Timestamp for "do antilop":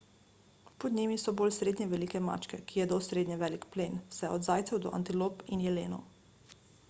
4.87-5.45